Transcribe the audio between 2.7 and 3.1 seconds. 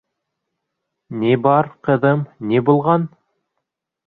булған?